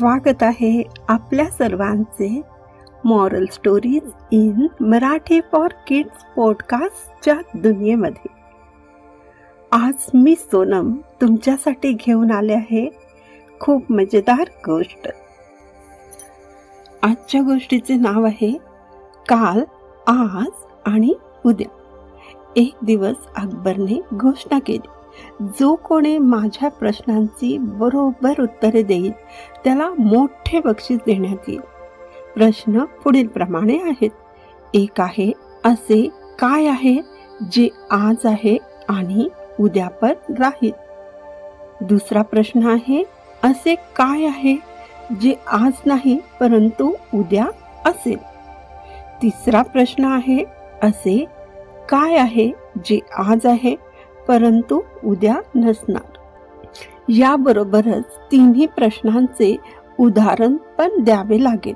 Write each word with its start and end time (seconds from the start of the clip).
स्वागत 0.00 0.42
आहे 0.42 0.82
आपल्या 1.08 1.46
सर्वांचे 1.46 2.42
moral 3.04 3.44
stories 3.52 4.10
in 4.30 4.66
Marathi 4.80 5.40
for 5.52 5.68
kids 5.86 6.24
पॉडकास्टच्या 6.36 7.34
दुनियेमध्ये. 7.54 8.30
आज 9.72 10.10
मी 10.14 10.34
सोनम 10.36 10.92
तुमच्यासाठी 11.20 11.92
घेऊन 11.92 12.30
आले 12.30 12.52
आहे 12.52 12.88
खूप 13.60 13.92
मजेदार 13.92 14.48
गोष्ट. 14.66 15.08
आजच्या 17.02 17.42
गोष्टीचे 17.42 17.94
नाव 17.94 18.24
आहे 18.24 18.58
काल 19.28 19.62
आज 20.06 20.64
आणि 20.86 21.14
उद्या. 21.46 21.68
एक 22.56 22.74
दिवस 22.82 23.26
अकबरने 23.36 24.00
घोषणा 24.14 24.58
केली. 24.58 24.88
जो 25.60 25.74
कोणी 25.74 26.18
माझ्या 26.18 26.68
प्रश्नांची 26.68 27.56
बरोबर 27.58 28.40
उत्तरे 28.42 28.82
देईल 28.82 29.12
त्याला 29.64 29.90
मोठे 29.98 30.60
बक्षीस 30.60 30.98
देण्यात 31.06 31.48
येईल. 31.48 31.60
प्रश्न 32.34 32.84
पुढील 33.04 33.26
प्रमाणे 33.26 33.78
आहेत. 33.84 34.10
एक 34.74 35.00
आहे 35.00 35.32
असे 35.64 36.08
काय 36.38 36.66
आहे 36.66 36.96
जे 37.52 37.68
आज 37.90 38.26
आहे 38.26 38.56
आणि 38.88 39.28
उद्या 39.60 39.88
पण 39.88 40.34
राहील? 40.38 40.72
दुसरा 41.80 42.22
प्रश्न 42.22 42.66
आहे 42.66 43.02
असे 43.44 43.74
काय 43.74 44.24
आहे 44.26 44.56
जे 45.20 45.34
आज 45.46 45.72
नाही 45.86 46.18
परंतु 46.40 46.92
उद्या 47.14 47.46
असेल? 47.86 48.18
तिसरा 49.22 49.62
प्रश्न 49.62 50.04
आहे 50.04 50.44
असे 50.82 51.24
काय 51.88 52.16
आहे 52.16 52.50
जे 52.84 52.98
आज 53.18 53.46
आहे 53.46 53.74
परंतु 54.30 54.80
उद्या 55.04 55.36
नसणार. 55.54 56.18
याबरोबरच 57.08 58.04
तिन्ही 58.32 58.66
प्रश्नांचे 58.66 59.56
उदाहरण 59.98 60.56
पण 60.56 60.88
द्यावे 60.98 61.44
लागेल. 61.44 61.74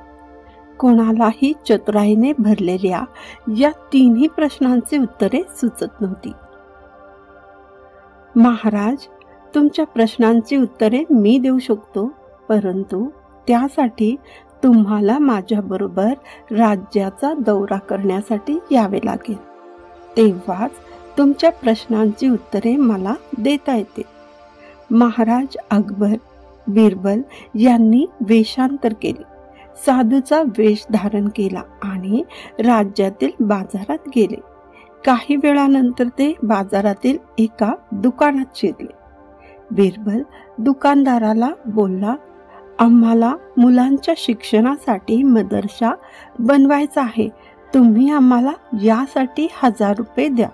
कोणालाही 0.79 1.53
चतुराईने 1.69 2.33
भरलेल्या 2.39 3.05
या 3.59 3.71
तिन्ही 3.71 4.27
प्रश्नांचे 4.27 4.99
उत्तरे 4.99 5.43
सुचत 5.57 6.01
नव्हती. 6.01 6.33
महाराज 8.37 8.97
तुमच्या 9.55 9.87
प्रश्नांची 9.87 10.57
उत्तरे 10.57 11.05
मी 11.11 11.39
देऊ 11.39 11.59
शकतो 11.59 12.13
परंतु 12.49 13.09
त्यासाठी 13.47 14.17
तुम्हाला 14.63 15.19
माझ्याबरोबर 15.19 16.13
राज्याचा 16.51 17.35
दौरा 17.35 17.79
करण्यासाठी 17.79 18.59
यावे 18.71 18.99
लागेल. 19.05 19.55
तेव्हाच 20.17 20.71
तुमच्या 21.19 21.51
प्रश्नांची 21.51 22.29
उत्तरे 22.29 22.77
मला 22.77 23.15
देता 23.39 23.77
येते 23.77 24.03
महाराज 24.91 25.57
अकबर 25.71 26.15
बिरबल 26.67 27.21
यांनी 27.55 28.07
वेषांतर 28.21 28.93
केले. 29.03 29.23
साधूचा 29.87 30.43
वेश 30.59 30.87
धारण 30.91 31.29
केला 31.29 31.63
आणि 31.83 32.23
राज्यातील 32.59 33.31
बाजारात 33.41 34.09
गेले. 34.17 34.41
काही 35.05 35.37
वेळानंतर 35.37 36.09
ते 36.09 36.33
बाजारातील 36.43 37.19
एका 37.39 37.73
दुकानात 37.93 38.57
शिरले. 38.57 38.93
बिरबल 39.71 40.23
दुकानदाराला 40.59 41.51
बोलला 41.67 42.15
आम्हाला 42.79 43.35
मुलांच्या 43.57 44.15
शिक्षणासाठी 44.17 45.23
मदरसा 45.23 45.95
बनवायचा 46.39 47.03
आहे. 47.03 47.29
तुम्ही 47.75 48.11
आम्हाला 48.11 48.53
यासाठी 48.83 49.47
हजार 49.63 49.95
रुपये 49.99 50.29
द्या. 50.29 50.49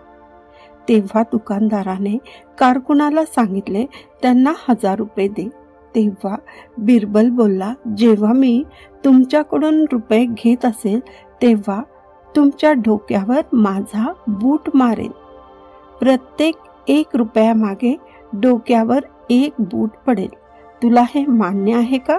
तेव्हा 0.88 1.22
दुकानदाराने 1.22 2.18
कारकुनाला 2.58 3.24
सांगितले 3.24 3.86
त्यांना 4.22 4.52
हजार 4.68 4.98
रुपये 4.98 5.28
दे. 5.28 5.48
तेव्हा 5.94 6.36
बिरबल 6.78 7.28
बोलला 7.30 7.74
जेव्हा 7.96 8.32
मी 8.32 8.64
तुमच्याकडून 9.04 9.84
रुपये 9.92 10.24
घेत 10.24 10.64
असेल 10.64 11.00
तेव्हा 11.42 11.82
तुमच्या 12.36 12.72
डोक्यावर 12.72 13.40
माझा 13.52 14.12
बूट 14.26 14.70
मारेन. 14.74 15.10
प्रत्येक 16.00 16.54
एक 16.88 17.06
रुपयामागे 17.14 17.96
डोक्यावर 18.32 19.00
एक 19.30 19.52
बूट 19.58 19.90
पडेल. 20.06 20.28
तुला 20.82 21.00
हे 21.00 21.26
मान्य 21.26 21.74
आहे 21.74 21.98
का? 21.98 22.18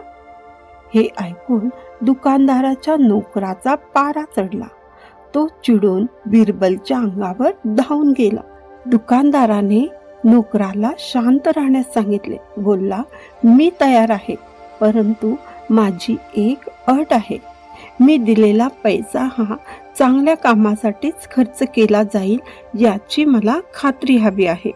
हे 0.95 1.07
ऐकून 1.21 1.69
दुकानदाराच्या 2.01 2.95
नोकराचा 2.97 3.75
पारा 3.75 4.23
चढला. 4.37 4.65
तो 5.35 5.47
चिडून 5.47 6.05
बिरबलच्या 6.25 6.97
अंगावर 6.97 7.51
धावून 7.65 8.13
गेला. 8.17 8.50
दुकानदाराने 8.85 9.87
नोकराला 10.23 10.91
शांत 10.99 11.47
राहण्यास 11.47 11.93
सांगितले. 11.93 12.37
बोलला 12.57 13.01
मी 13.43 13.69
तयार 13.81 14.11
आहे 14.11 14.35
परंतु 14.79 15.35
माझी 15.69 16.15
एक 16.35 16.69
अट 16.87 17.13
आहे. 17.13 17.37
मी 17.99 18.17
दिलेला 18.17 18.67
पैसा 18.83 19.23
हा 19.37 19.55
चांगल्या 19.97 20.35
कामासाठीच 20.35 21.27
खर्च 21.31 21.63
केला 21.75 22.03
जाईल 22.03 22.39
याची 22.79 23.25
मला 23.25 23.59
खात्री 23.73 24.17
हवी 24.17 24.45
आहे. 24.45 24.71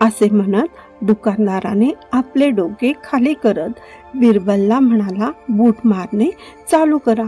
असे 0.00 0.28
म्हणत 0.30 0.68
दुकानदाराने 1.02 1.90
आपले 2.12 2.50
डोके 2.50 2.92
खाली 3.04 3.34
करत 3.34 3.70
बिरबलला 4.14 4.80
म्हणाला 4.80 5.30
बूट 5.48 5.74
मारणे 5.84 6.30
चालू 6.70 6.98
करा. 6.98 7.24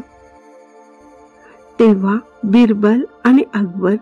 तेव्हा 1.79 2.17
बिरबल 2.45 3.05
आणि 3.25 3.43
अकबर 3.55 3.95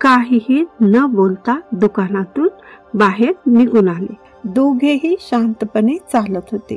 काहीही 0.00 0.64
न 0.80 1.06
बोलता 1.06 1.60
दुकानातून 1.72 2.48
बाहेर 2.94 3.32
निघून 3.46 3.88
आले. 3.88 4.14
दोघेही 4.44 5.16
शांतपणे 5.20 5.96
चालत 6.12 6.46
होते. 6.52 6.76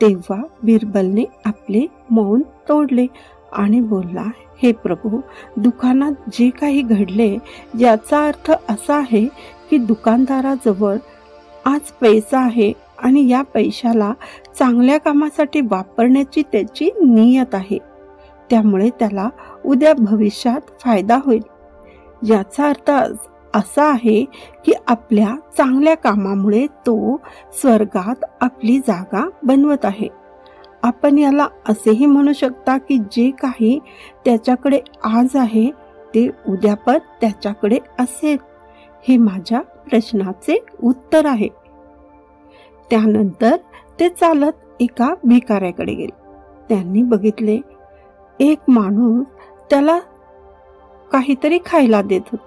तेव्हा 0.00 0.42
बिरबलने 0.62 1.24
आपले 1.44 1.86
मौन 2.10 2.42
तोडले 2.68 3.06
आणि 3.52 3.80
बोलला 3.80 4.24
हे 4.62 4.72
प्रभू 4.72 5.20
दुकानात 5.56 6.12
जे 6.32 6.50
काही 6.50 6.82
घडले 6.82 7.36
याचा 7.80 8.26
अर्थ 8.26 8.52
असा 8.68 8.96
आहे 8.96 9.26
की 9.70 9.78
दुकानदाराजवळ 9.78 10.96
आज 11.64 11.80
पैसा 12.00 12.40
आहे 12.40 12.72
आणि 12.98 13.28
या 13.28 13.42
पैशाला 13.42 14.12
चांगल्या 14.58 14.98
कामासाठी 14.98 15.60
वापरण्याची 15.60 16.42
त्याची 16.42 16.90
नियत 17.04 17.54
आहे. 17.54 17.78
त्यामुळे 18.50 18.90
त्याला 18.98 19.28
उद्या 19.66 19.94
भविष्यात 19.94 20.60
फायदा 20.80 21.18
होईल. 21.24 21.42
याचा 22.28 22.68
अर्थ 22.68 22.90
असा 23.54 23.84
आहे 23.84 24.24
की 24.64 24.72
आपल्या 24.86 25.34
चांगल्या 25.56 25.94
कामामुळे 25.94 26.66
तो 26.66 27.16
स्वर्गात 27.52 28.24
आपली 28.40 28.78
जागा 28.78 29.28
बनवत 29.42 29.84
आहे. 29.84 30.08
आपण 30.82 31.18
याला 31.18 31.46
असेही 31.68 32.06
म्हणू 32.06 32.32
शकता 32.32 32.76
की 32.78 32.98
जे 32.98 33.30
काही 33.30 33.78
त्याच्याकडे 34.24 34.80
आज 35.04 35.36
आहे 35.36 35.70
ते 36.14 36.28
उद्या 36.48 36.74
पण 36.74 36.98
त्याच्याकडे 37.20 37.78
असेल 37.98 38.36
हे 39.08 39.16
माझ्या 39.16 39.60
प्रश्नाचे 39.60 40.64
उत्तर 40.82 41.26
आहे. 41.26 41.48
त्यानंतर 42.90 43.56
ते 44.00 44.08
चालत 44.08 44.52
एका 44.80 45.14
भिकाऱ्याकडे 45.24 45.94
गेले. 45.94 46.20
त्यांनी 46.68 47.02
बघितले 47.02 47.60
एक 48.40 48.58
माणूस 48.68 49.26
त्याला 49.70 49.98
काहीतरी 51.12 51.58
खायला 51.66 52.02
देत 52.02 52.20
होत. 52.32 52.38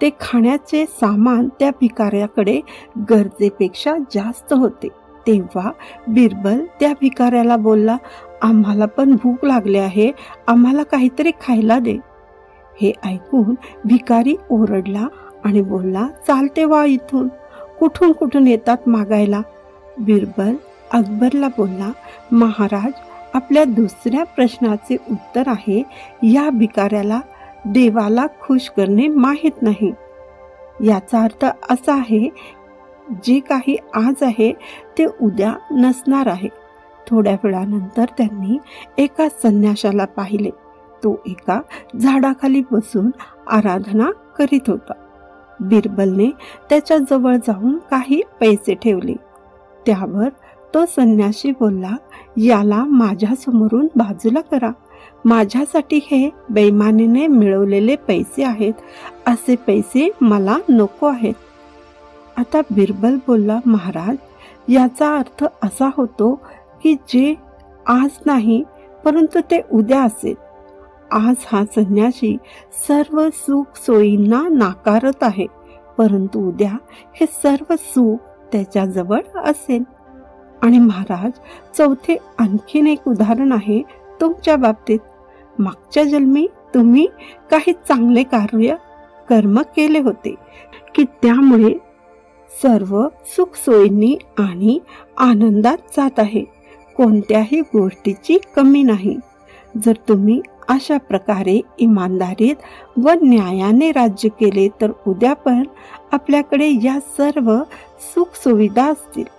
ते 0.00 0.10
खाण्याचे 0.20 0.84
सामान 0.86 1.48
त्या 1.58 1.70
भिकाऱ्याकडे 1.70 2.60
गरजेपेक्षा 3.10 3.94
जास्त 4.14 4.52
होते. 4.52 4.88
तेव्हा 5.26 5.70
बिरबल 6.08 6.64
त्या 6.80 6.92
भिकाऱ्याला 7.00 7.56
बोलला 7.56 7.96
आम्हाला 8.42 8.86
पण 8.86 9.14
भूक 9.22 9.44
लागली 9.44 9.78
आहे 9.78 10.10
आम्हाला 10.46 10.82
काहीतरी 10.82 11.30
खायला 11.30 11.78
दे. 11.78 11.96
हे 12.80 12.92
ऐकून 13.04 13.54
भिकारी 13.84 14.36
ओरडला 14.50 15.06
आणि 15.44 15.62
बोलला 15.62 16.08
चालते 16.26 16.64
वा 16.64 16.84
इथून. 16.84 17.28
कुठून 17.80 18.12
कुठून 18.12 18.46
येतात 18.46 18.88
मागायला? 18.88 19.40
बिरबल 19.98 20.54
अकबरला 20.92 21.48
बोलला 21.48 21.90
महाराज 22.32 22.92
आपल्या 23.34 23.64
दुसऱ्या 23.64 24.24
प्रश्नाचे 24.24 24.96
उत्तर 25.10 25.42
आहे 25.46 25.82
या 26.22 26.50
भिकाऱ्याला 26.50 27.20
देवाला 27.66 28.26
खुश 28.40 28.68
करणे 28.68 29.08
माहीत 29.08 29.62
नाही. 29.62 29.92
याचा 30.84 31.22
अर्थ 31.22 31.44
असा 31.70 31.94
आहे 31.94 32.28
जे 33.24 33.40
काही 33.40 33.76
आज 33.94 34.22
आहे 34.22 34.52
ते 34.98 35.06
उद्या 35.22 35.54
नसणार 35.70 36.26
आहे. 36.26 36.48
थोड्या 37.06 37.36
वेळानंतर 37.44 38.04
त्यांनी 38.04 38.58
एका 38.98 39.28
संन्याशाला 39.28 40.04
पाहिले. 40.04 40.50
तो 41.04 41.22
एका 41.26 41.60
झाडाखाली 42.00 42.62
बसून 42.70 43.10
आराधना 43.46 44.10
करीत 44.38 44.60
होता. 44.66 44.92
बिरबलने 45.60 46.30
त्याच्याजवळ 46.70 47.36
जाऊन 47.36 47.78
काही 47.78 48.22
पैसे 48.40 48.74
ठेवले. 48.74 49.14
त्यावर 49.86 50.28
तो 50.74 50.84
संन्याशी 50.86 51.50
बोलला 51.50 51.96
याला 52.36 52.84
माझ्या 52.84 53.34
समोरून 53.36 53.88
बाजूला 53.96 54.40
करा. 54.40 54.70
माझ्यासाठी 55.24 55.96
हे 55.96 56.30
बेमानीने 56.50 57.26
मिळवलेले 57.26 57.96
पैसे 57.96 58.44
आहेत. 58.44 58.72
असे 59.26 59.56
पैसे 59.56 60.10
मला 60.20 60.56
नको 60.68 61.06
आहेत. 61.06 61.34
आता 62.36 62.60
बिरबल 62.70 63.16
बोलला 63.26 63.58
महाराज 63.66 64.16
याचा 64.72 65.16
अर्थ 65.16 65.44
असा 65.62 65.90
होतो 65.96 66.34
की 66.82 66.94
जे 66.94 67.34
आज 67.86 68.10
नाही 68.26 68.62
परंतु 69.04 69.40
ते 69.50 69.60
उद्या 69.72 70.02
असेल. 70.02 70.34
आज 71.10 71.36
हा 71.46 71.64
संन्यासी 71.64 72.36
सर्व 72.88 73.28
सुख 73.32 73.76
सोयींना 73.76 74.42
नाकारत 74.50 75.22
आहे 75.22 75.46
परंतु 75.98 76.48
उद्या 76.48 76.72
हे 77.14 77.26
सर्व 77.26 77.74
सुख 77.78 78.16
त्याच्याजवळ 78.52 79.20
असेल. 79.36 79.82
आणि 80.62 80.78
महाराज 80.78 81.30
चौथे 81.76 82.16
आणखीन 82.38 82.86
एक 82.86 83.08
उदाहरण 83.08 83.52
आहे 83.52 83.82
तुमच्या 84.20 84.56
बाबतीत. 84.56 84.98
मागच्या 85.58 86.04
जन्मी 86.04 86.46
तुम्ही 86.74 87.06
काही 87.50 87.72
चांगले 87.72 88.22
कार्य 88.22 88.74
कर्म 89.28 89.60
केले 89.60 89.98
होते 89.98 90.34
की 90.94 91.04
त्यामुळे 91.04 91.78
सर्व 92.62 93.08
सुखसोयींनी 93.26 94.18
आणि 94.38 94.78
आनंदात 95.18 95.78
जात 95.96 96.18
आहे. 96.18 96.44
कोणत्याही 96.96 97.60
गोष्टीची 97.60 98.38
कमी 98.56 98.82
नाही. 98.82 99.16
जर 99.84 99.92
तुम्ही 100.08 100.40
अशा 100.68 100.96
प्रकारे 100.96 101.60
इमानदारीत 101.78 102.56
व 103.04 103.10
न्यायाने 103.22 103.90
राज्य 103.92 104.28
केले 104.28 104.68
तर 104.80 104.92
उद्या 105.06 105.34
पण 105.34 105.62
आपल्याकडे 106.12 106.70
या 106.82 107.00
सर्व 107.00 107.58
सुखसुविधा 108.14 108.90
असतील. 108.90 109.35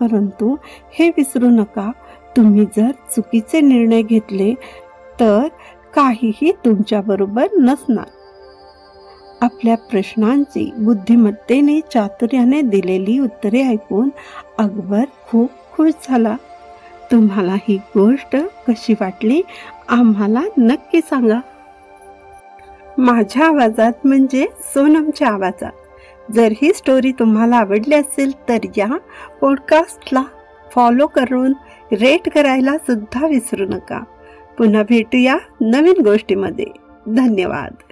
परंतु 0.00 0.56
हे 0.92 1.08
विसरू 1.08 1.46
नका. 1.46 1.90
तुम्ही 2.36 2.66
जर 2.76 2.90
चुकीचे 2.90 3.60
निर्णय 3.60 4.02
घेतले 4.02 4.54
तर 5.20 5.48
काहीही 5.94 6.52
तुमच्याबरोबर 6.64 7.46
नसणार. 7.58 8.04
आपल्या 9.40 9.76
प्रश्नांची 9.76 10.72
बुद्धिमत्तेने 10.78 11.80
चातुर्याने 11.80 12.60
दिलेली 12.60 13.18
उत्तरे 13.18 13.62
ऐकून 13.62 14.08
अकबर 14.58 15.04
खूप 15.28 15.50
खुश 15.72 15.92
झाला. 16.08 16.36
तुम्हाला 17.12 17.54
ही 17.54 17.76
गोष्ट 17.76 18.36
कशी 18.68 18.92
वाटली 18.92 19.42
आम्हाला 19.88 20.42
नक्की 20.58 21.00
सांगा. 21.00 21.40
माझ्या 22.98 23.46
आवाजात 23.46 23.92
म्हणजे 24.04 24.46
सोनमच्या 24.60 25.28
आवाजात. 25.28 25.72
जर 26.32 26.52
ही 26.62 26.72
स्टोरी 26.72 27.12
तुम्हाला 27.12 27.56
आवडली 27.56 27.94
असेल 27.94 28.32
तर 28.48 28.58
या 28.76 28.96
पॉडकास्टला 29.40 30.22
फॉलो 30.74 31.06
करून 31.06 31.52
रेट 31.92 32.28
करायला 32.34 32.78
सुद्धा 32.78 33.26
विसरू 33.26 33.64
नका. 33.64 34.00
पुन्हा 34.58 34.82
भेटूया 34.82 35.36
नवीन 35.60 36.02
गोष्टीमध्ये. 36.04 36.64
धन्यवाद. 37.06 37.91